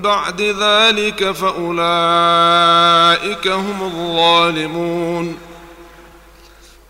[0.00, 1.78] بعد ذلك فأولئك
[3.48, 5.38] هم الظالمون.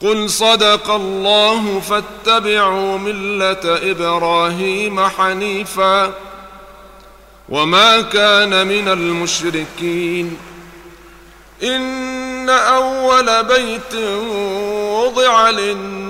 [0.01, 6.13] قل صدق الله فاتبعوا ملة إبراهيم حنيفا
[7.49, 10.37] وما كان من المشركين.
[11.63, 13.95] إن أول بيت
[14.91, 16.10] وضع للناس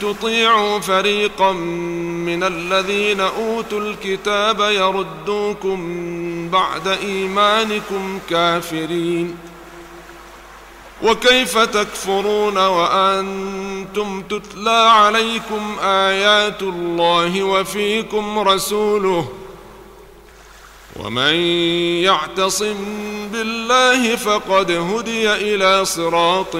[0.00, 5.78] تطيعوا فريقا من الذين أوتوا الكتاب يردوكم
[6.48, 9.36] بعد إيمانكم كافرين.
[11.02, 19.28] وكيف تكفرون وأنتم تتلى عليكم آيات الله وفيكم رسوله؟
[20.96, 21.34] ومن
[22.04, 22.76] يعتصم
[23.32, 26.56] بالله فقد هدي إلى صراط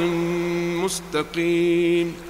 [0.84, 2.29] مستقيم.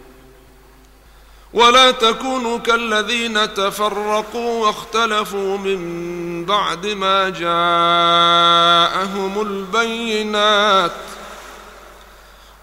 [1.53, 10.91] ولا تكونوا كالذين تفرقوا واختلفوا من بعد ما جاءهم البينات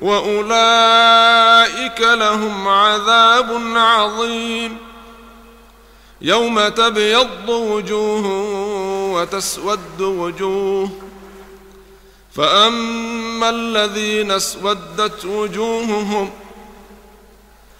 [0.00, 4.79] وأولئك لهم عذاب عظيم.
[6.20, 8.26] يوم تبيض وجوه
[9.12, 10.91] وتسود وجوه
[12.34, 16.31] فأما الذين اسودت وجوههم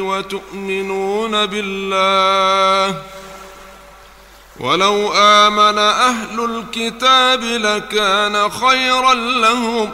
[0.00, 3.02] وتؤمنون بالله.
[4.60, 9.90] ولو آمن أهل الكتاب لكان خيرا لهم.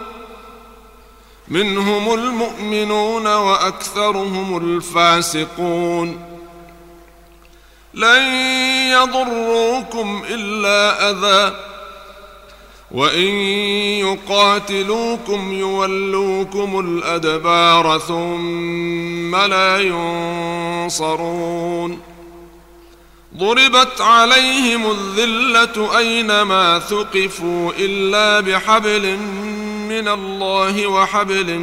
[1.49, 6.23] منهم المؤمنون وأكثرهم الفاسقون.
[7.95, 8.23] لن
[8.93, 11.76] يضروكم إلا أذى.
[12.91, 13.29] وإن
[14.01, 19.79] يقاتلوكم يولوكم الأدبار ثم لا
[20.87, 22.01] ينصرون.
[23.37, 29.17] ضربت عليهم الذلة أينما ثقفوا إلا بحبل
[29.89, 31.59] من الله وحبل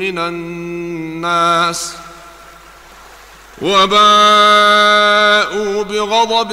[0.00, 1.94] من الناس
[3.62, 3.92] وباءوا
[5.82, 6.52] بغضب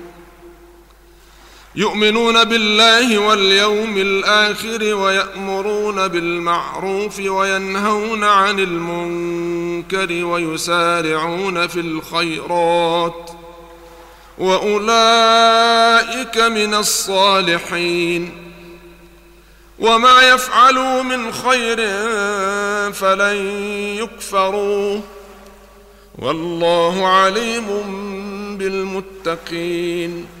[1.75, 13.31] يؤمنون بالله واليوم الآخر ويأمرون بالمعروف وينهون عن المنكر ويسارعون في الخيرات
[14.37, 14.77] وأولئك
[16.37, 18.31] من الصالحين
[19.79, 21.77] وما يفعلوا من خير
[22.91, 23.35] فلن
[23.97, 25.01] يكفروه
[26.19, 27.67] والله عليم
[28.57, 30.40] بالمتقين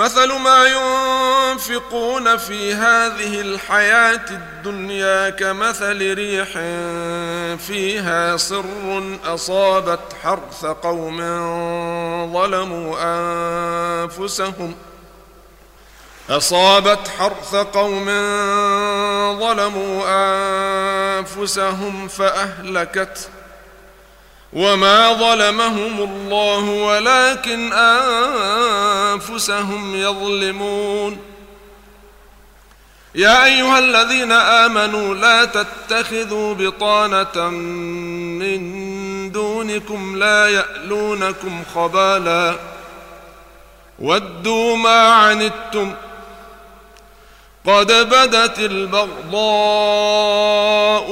[0.00, 6.48] مثل ما ينفقون في هذه الحياة الدنيا كمثل ريح
[7.58, 8.64] فيها صر
[9.24, 11.18] أصابت حرث قوم
[12.32, 12.96] ظلموا
[14.04, 14.74] أنفسهم
[16.30, 18.06] أصابت حرث قوم
[19.40, 20.04] ظلموا
[21.18, 23.39] أنفسهم فأهلكته
[24.52, 27.72] وما ظلمهم الله ولكن
[29.12, 31.18] انفسهم يظلمون
[33.14, 37.48] يا ايها الذين امنوا لا تتخذوا بطانه
[38.38, 42.56] من دونكم لا يالونكم خبالا
[43.98, 45.94] ودوا ما عنتم
[47.66, 49.20] قد بدت البغضاء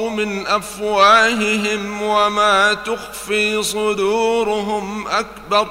[0.09, 5.67] من أفواههم وما تخفي صدورهم أكبر.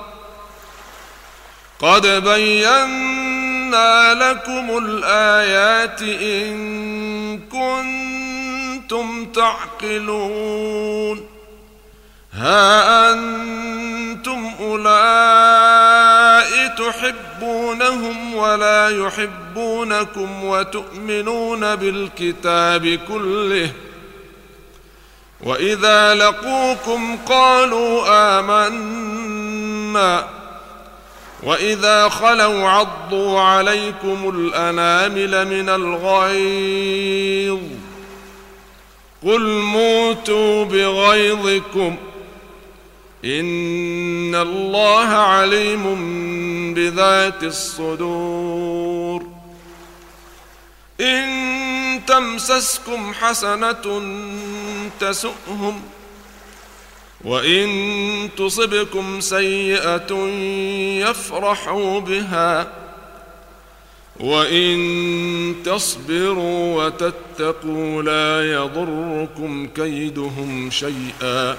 [1.80, 11.26] قد بينا لكم الآيات إن كنتم تعقلون.
[12.32, 14.88] ها أنتم أولئك
[17.38, 23.71] تحبونهم ولا يحبونكم وتؤمنون بالكتاب كله.
[25.40, 28.04] وإذا لقوكم قالوا
[28.38, 30.28] آمنا.
[31.42, 37.61] وإذا خلوا عضوا عليكم الأنامل من الغيظ.
[39.26, 41.97] قل موتوا بغيظكم.
[43.25, 45.84] ان الله عليم
[46.75, 49.26] بذات الصدور
[51.00, 54.02] ان تمسسكم حسنه
[55.00, 55.82] تسؤهم
[57.25, 60.12] وان تصبكم سيئه
[61.08, 62.72] يفرحوا بها
[64.20, 71.56] وان تصبروا وتتقوا لا يضركم كيدهم شيئا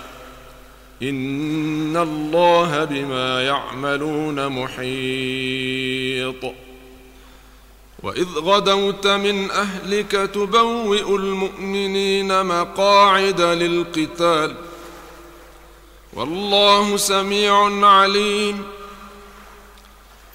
[1.02, 6.54] ان الله بما يعملون محيط
[8.04, 14.56] واذ غدوت من اهلك تبوئ المؤمنين مقاعد للقتال
[16.14, 18.64] والله سميع عليم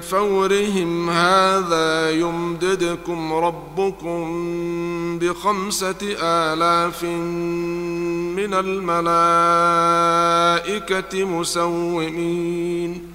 [0.00, 4.28] فورهم هذا يمددكم ربكم
[5.18, 7.04] بخمسة آلاف
[8.34, 8.54] من
[10.64, 13.12] الملائكة مسومين.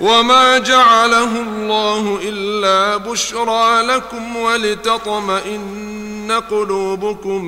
[0.00, 7.42] وما جعله الله إلا بشرى لكم ولتطمئن قلوبكم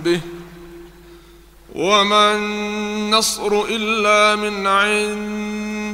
[0.00, 0.20] به.
[1.74, 5.71] وما النصر إلا من عند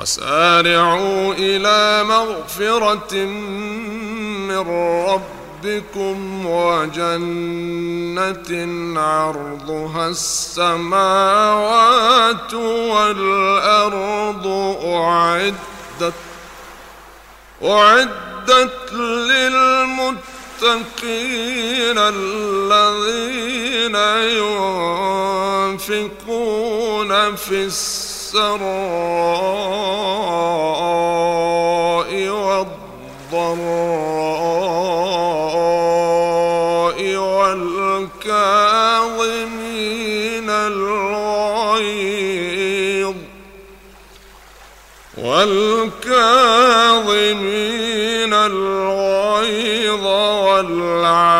[0.00, 3.14] وسارعوا إلى مغفرة
[4.48, 4.58] من
[5.08, 8.20] ربكم وجنة
[9.00, 11.34] عرضها السماوات
[12.54, 14.46] والأرض
[14.84, 16.14] أعدت
[17.64, 20.18] أعدت للمتقين
[21.98, 23.96] الذين
[25.80, 27.64] ينفقون في
[28.30, 28.70] السراء
[33.30, 33.50] والضراء
[37.16, 38.20] والكاظمين
[40.50, 41.94] الغيظ
[45.18, 45.92] والكاظمين
[48.34, 50.06] الغيظ
[50.46, 51.38] والعافين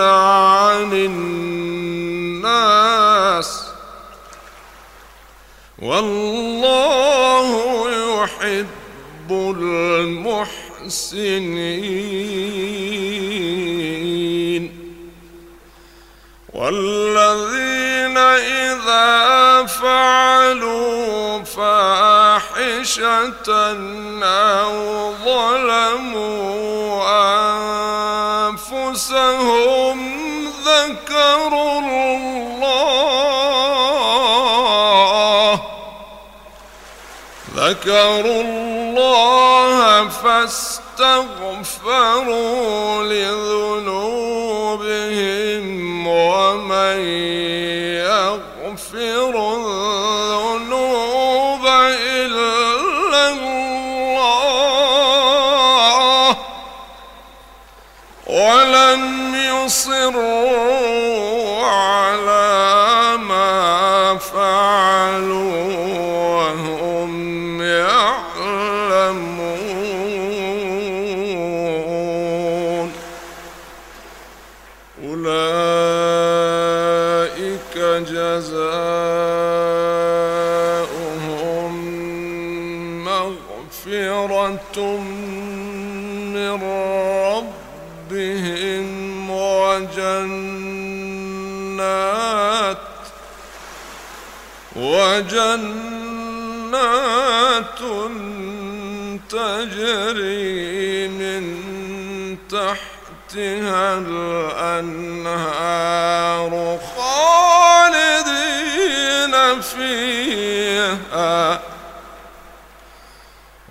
[0.00, 2.11] عن الناس
[5.82, 7.50] والله
[7.90, 10.62] يحب المحسنين.
[16.54, 23.48] والذين إذا فعلوا فاحشة
[24.22, 27.02] أو ظلموا
[28.70, 29.98] أنفسهم
[30.64, 32.51] ذكروا الله
[37.82, 41.02] ذكروا الله فاستغفروا
[43.02, 43.81] لذنوبهم
[103.32, 105.32] تحتها الأنهار
[106.96, 108.54] خالدين
[109.60, 111.60] فيها.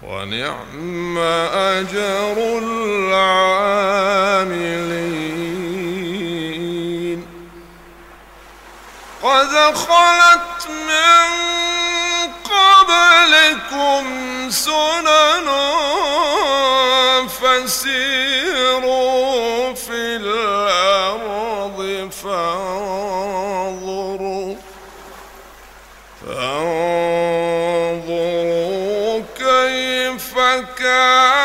[0.03, 3.61] ونعم أجر العاملين.
[9.23, 11.29] قد خلت من
[12.43, 14.03] قبلكم
[14.49, 15.49] سنن
[17.27, 18.30] فسيروا
[30.41, 31.40] كيف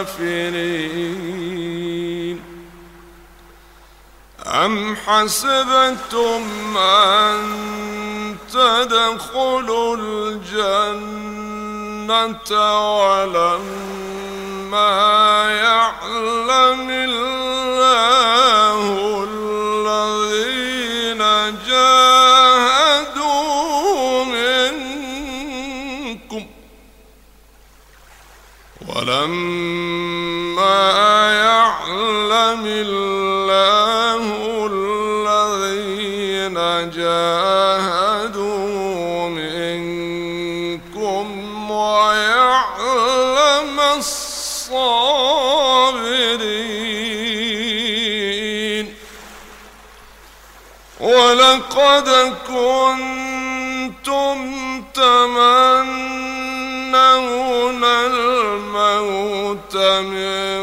[0.00, 1.60] الكافرين.
[4.46, 11.20] أم حسبتم أن تدخلوا الجنة
[12.98, 13.90] ولما
[15.50, 18.80] يعلم الله
[20.34, 21.22] الذين
[21.68, 22.79] جاهدوا
[29.00, 30.92] ولما
[31.32, 34.22] يعلم الله
[34.72, 36.54] الذين
[36.90, 38.48] جاهدوا
[39.28, 41.26] منكم
[41.70, 43.20] ويعلم
[43.96, 45.30] الصابرين
[51.00, 52.08] ولقد
[52.48, 54.38] كنتم
[54.94, 56.09] تمنون
[57.84, 60.60] الموت من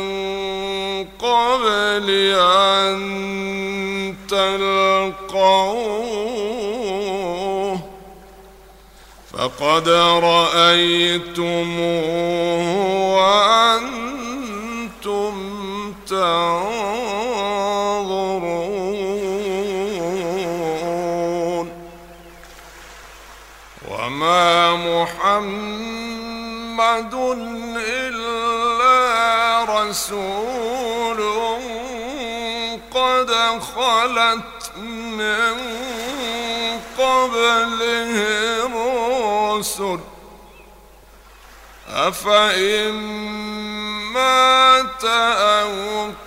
[1.20, 2.10] قبل
[2.40, 2.98] أن
[4.30, 5.98] تلقوه.
[9.34, 11.08] فقد رأيتموه
[13.16, 14.14] وأنتم
[16.08, 16.88] تنظرون.
[23.90, 25.87] وما محمد
[27.78, 31.20] إلا رسول
[32.94, 33.32] قد
[33.76, 35.56] خلت من
[36.98, 38.16] قبله
[38.66, 40.00] الرسل
[41.94, 42.94] أفإن
[44.14, 45.72] مات أو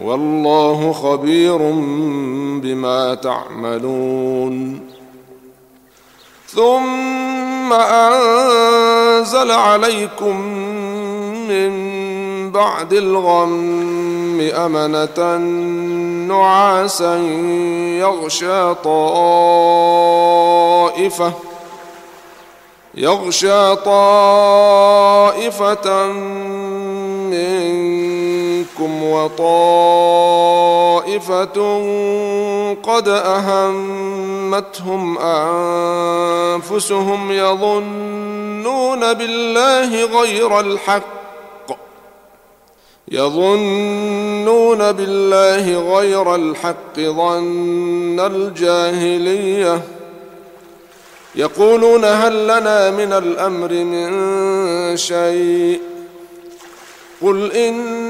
[0.00, 1.58] والله خبير
[2.62, 4.80] بما تعملون.
[6.46, 10.40] ثم أنزل عليكم
[11.48, 11.90] من
[12.50, 15.36] بعد الغم أمنة
[16.28, 17.16] نعاسا
[17.98, 19.72] يغشى طائفة
[22.94, 24.82] يغشى طائفة
[28.78, 30.60] منكم وطائفة
[32.82, 35.18] قد أهمتهم
[36.58, 41.20] أنفسهم يظنون بالله غير الحق.
[43.08, 49.82] يظنون بالله غير الحق ظن الجاهلية.
[51.34, 54.10] يقولون هل لنا من الأمر من
[54.96, 55.80] شيء؟
[57.22, 58.09] قل إن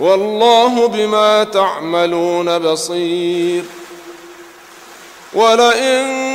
[0.00, 3.64] والله بما تعملون بصير.
[5.34, 6.30] ولئن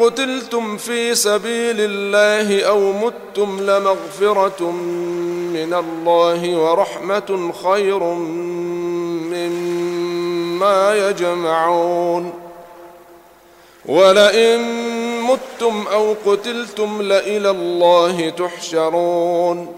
[0.00, 4.70] قتلتم في سبيل الله أو متم لمغفرة
[5.52, 8.02] من الله ورحمة خير
[9.34, 12.32] مما يجمعون.
[13.86, 14.60] ولئن
[15.22, 19.77] متم أو قتلتم لإلى الله تحشرون.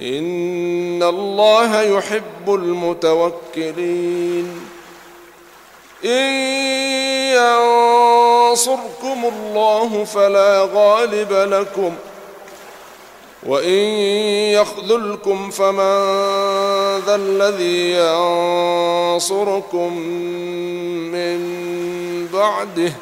[0.00, 4.20] إن الله يحب المتوكلين.
[6.04, 6.32] إن
[8.50, 11.94] ينصركم الله فلا غالب لكم
[13.46, 13.78] وإن
[14.54, 15.96] يخذلكم فمن
[17.06, 17.90] ذا الذي
[19.10, 19.96] ينصركم
[21.12, 21.38] من
[22.32, 22.92] بعده.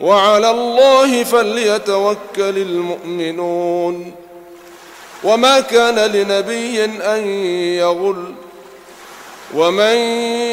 [0.00, 4.12] وعلى الله فليتوكل المؤمنون.
[5.24, 7.26] وما كان لنبي ان
[7.78, 8.34] يغل
[9.54, 9.96] ومن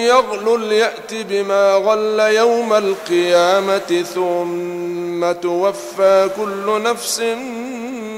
[0.08, 7.19] يغل يات بما غل يوم القيامه ثم توفى كل نفس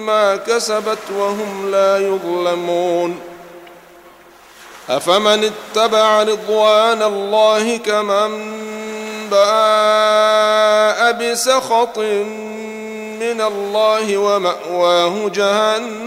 [0.06, 3.20] ما كسبت وهم لا يظلمون
[4.90, 8.48] افمن اتبع رضوان الله كمن
[9.32, 11.98] باء بسخط
[13.20, 16.07] من الله وماواه جهنم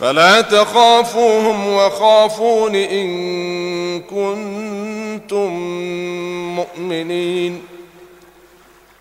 [0.00, 5.50] فلا تخافوهم وخافون إن كنتم
[6.56, 7.62] مؤمنين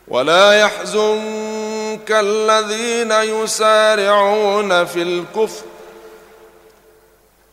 [0.08, 5.66] ولا يحزنك الذين يسارعون في الكفر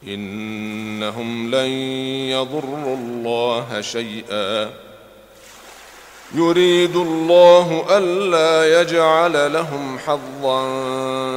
[0.06, 1.70] إنهم لن
[2.30, 4.85] يضروا الله شيئا
[6.34, 10.64] يريد الله ألا يجعل لهم حظا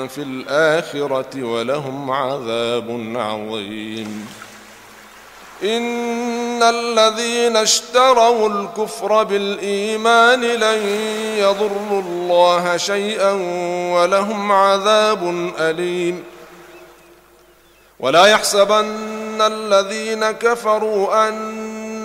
[0.07, 4.27] في الآخرة ولهم عذاب عظيم.
[5.63, 10.87] إن الذين اشتروا الكفر بالإيمان لن
[11.37, 13.31] يضروا الله شيئا
[13.93, 16.23] ولهم عذاب أليم.
[17.99, 21.27] ولا يحسبن الذين كفروا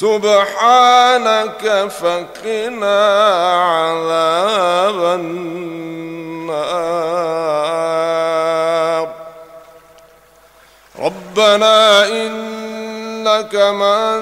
[0.00, 3.00] سبحانك فقنا
[3.62, 5.48] عذاب النار.
[10.98, 14.18] ربنا إنك من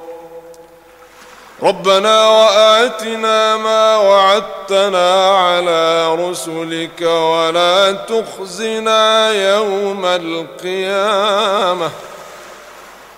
[1.63, 11.91] ربنا وآتنا ما وعدتنا على رسلك ولا تخزنا يوم القيامة.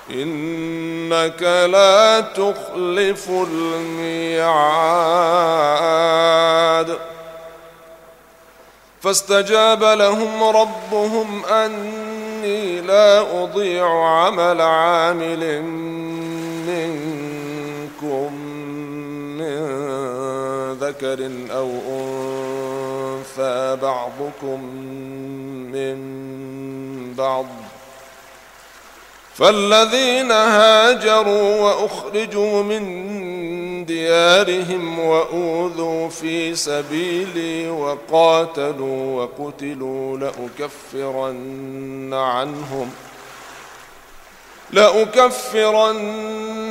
[0.10, 1.42] إنك
[1.72, 4.74] لا تخلف الميعاد.
[9.02, 15.62] فاستجاب لهم ربهم أني لا أضيع عمل عامل
[16.68, 17.43] منكم
[19.40, 19.54] من
[20.74, 24.64] ذكر أو أنثى بعضكم
[25.72, 25.98] من
[27.14, 27.46] بعض.
[29.36, 33.14] فالذين هاجروا واخرجوا من
[33.86, 42.92] ديارهم واوذوا في سبيلي وقاتلوا وقتلوا لاكفرن عنهم
[44.72, 45.98] لأكفرن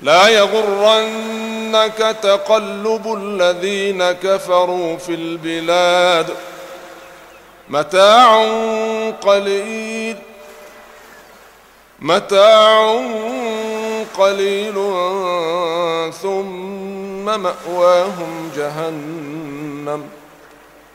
[0.00, 6.34] لا يغرنك تقلب الذين كفروا في البلاد.
[7.68, 8.44] متاع
[9.20, 10.16] قليل
[11.98, 13.00] متاع
[14.18, 14.74] قليل
[16.22, 20.08] ثم مأواهم جهنم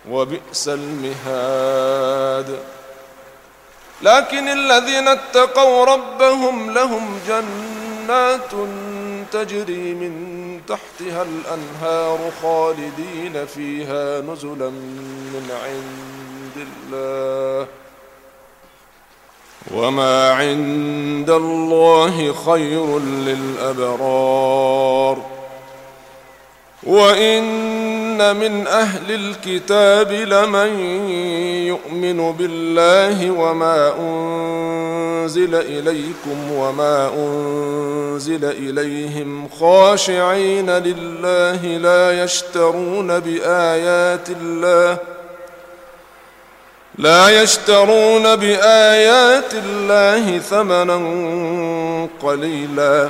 [0.09, 2.59] وبئس المهاد.
[4.01, 7.19] لكن الذين اتقوا ربهم لهم
[8.07, 8.51] جنات
[9.31, 17.67] تجري من تحتها الأنهار خالدين فيها نزلا من عند الله.
[19.71, 25.17] وما عند الله خير للأبرار.
[26.85, 30.79] وإن من أهل الكتاب لمن
[31.67, 44.97] يؤمن بالله وما أنزل إليكم وما أنزل إليهم خاشعين لله لا يشترون بآيات الله
[46.97, 50.95] لا يشترون بآيات الله ثمنا
[52.21, 53.09] قليلا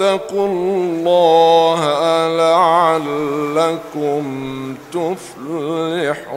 [0.00, 1.80] واتقوا الله
[2.36, 4.24] لعلكم
[4.92, 6.30] تفلحون.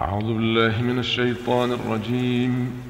[0.00, 2.89] أعوذ بالله من الشيطان الرجيم.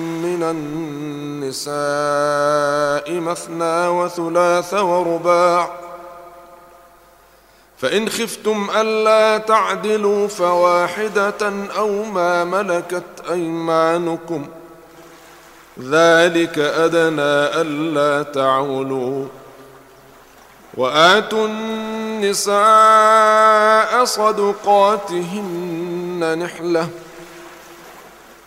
[0.41, 0.49] من
[1.43, 5.71] النساء مثنى وثلاث ورباع.
[7.77, 14.47] فإن خفتم ألا تعدلوا فواحدة أو ما ملكت أيمانكم.
[15.79, 19.25] ذلك أدنى ألا تعولوا.
[20.77, 22.55] وآتوا النساء
[24.05, 25.39] صدقاتهن
[26.43, 26.89] نحلة.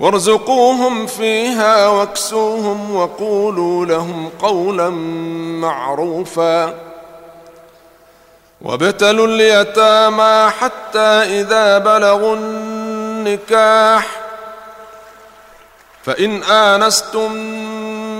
[0.00, 4.90] وارزقوهم فيها واكسوهم وقولوا لهم قولا
[5.60, 6.74] معروفا.
[8.62, 14.06] وابتلوا اليتامى حتى إذا بلغوا النكاح.
[16.04, 17.32] فإن آنستم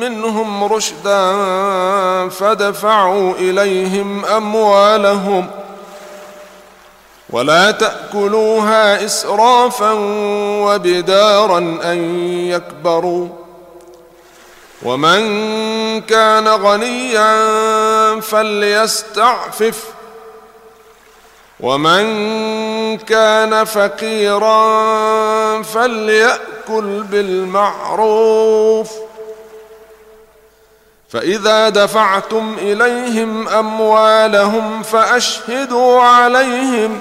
[0.01, 1.39] منهم رشدا
[2.29, 5.51] فدفعوا إليهم أموالهم
[7.31, 9.93] ولا تأكلوها إسرافا
[10.65, 11.99] وبدارا أن
[12.49, 13.29] يكبروا
[14.83, 15.21] ومن
[16.01, 19.85] كان غنيا فليستعفف
[21.61, 24.63] ومن كان فقيرا
[25.63, 28.91] فليأكل بالمعروف
[31.09, 37.01] فإذا دفعتم إليهم أموالهم فأشهدوا عليهم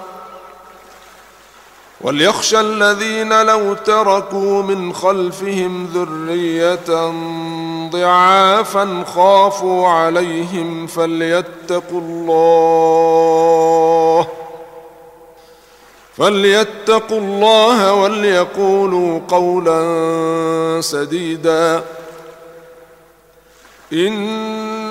[2.03, 7.11] وليخشى الذين لو تركوا من خلفهم ذرية
[7.89, 12.91] ضعافا خافوا عليهم فليتقوا الله
[16.17, 19.81] فليتقوا الله وليقولوا قولا
[20.81, 21.83] سديدا
[23.93, 24.90] إن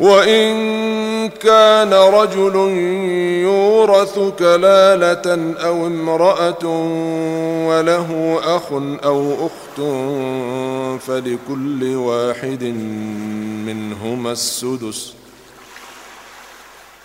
[0.00, 2.54] وإن كان رجل
[3.42, 6.64] يورث كلالة أو امرأة
[7.68, 8.72] وله أخ
[9.04, 9.80] أو أخت
[11.02, 12.64] فلكل واحد
[13.66, 15.19] منهما السدس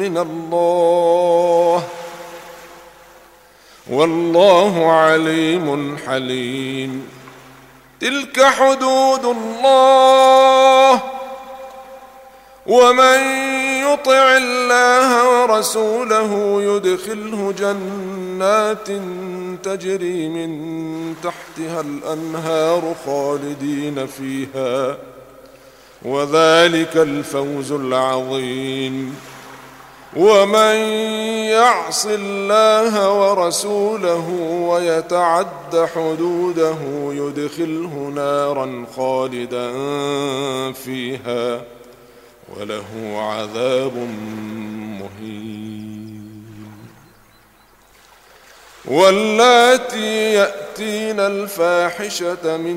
[0.00, 1.84] من الله.
[3.90, 7.08] والله عليم حليم.
[8.00, 11.00] تلك حدود الله.
[12.66, 13.18] ومن
[13.82, 18.86] يطع الله ورسوله يدخله جنات
[19.64, 20.50] تجري من
[21.22, 24.96] تحتها الأنهار خالدين فيها.
[26.02, 29.16] وذلك الفوز العظيم.
[30.16, 30.76] ومن
[31.46, 34.28] يعص الله ورسوله
[34.68, 36.78] ويتعد حدوده
[37.12, 39.72] يدخله نارا خالدا
[40.72, 41.62] فيها
[42.56, 42.86] وله
[43.16, 43.96] عذاب
[45.00, 45.60] مهين.
[48.84, 52.76] واللاتي يأتين الفاحشة من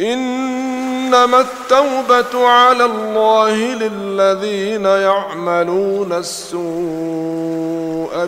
[0.00, 6.66] إنما التوبة على الله للذين يعملون السوء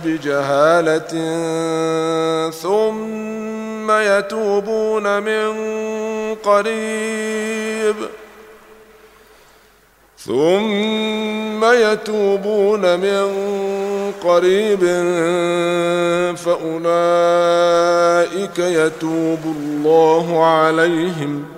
[0.05, 1.13] بجهالة
[2.51, 5.55] ثم يتوبون من
[6.35, 7.97] قريب.
[10.19, 13.25] ثم يتوبون من
[14.25, 14.81] قريب
[16.37, 17.69] فأولئك
[18.59, 21.58] يتوب الله عليهم.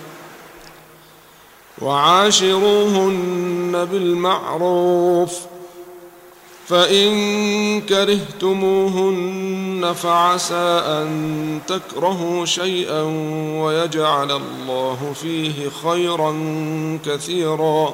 [1.81, 5.39] وعاشروهن بالمعروف.
[6.67, 7.11] فإن
[7.81, 13.01] كرهتموهن فعسى أن تكرهوا شيئا
[13.61, 16.31] ويجعل الله فيه خيرا
[17.05, 17.93] كثيرا.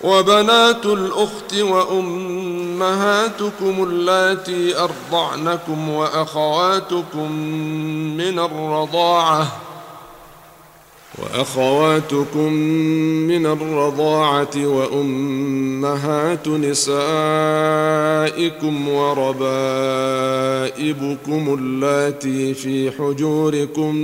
[0.00, 1.54] وبنات الأخت
[2.78, 3.34] وأمهاتكم
[3.84, 7.32] اللاتي أرضعنكم وأخواتكم
[8.16, 9.46] من الرضاعة
[11.22, 12.52] وأخواتكم
[13.28, 16.88] من الرضاعة وأمهات نسائكم
[18.88, 19.48] وربائبكم
[21.58, 23.94] اللاتي في حجوركم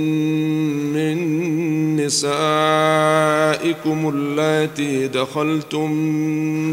[0.93, 1.15] من
[2.05, 2.39] نسائكم
[4.15, 5.93] اللاتي دخلتم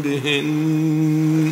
[0.01, 1.51] بهن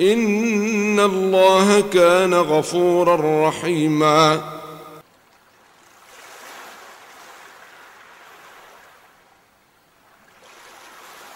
[0.00, 4.40] ان الله كان غفورا رحيما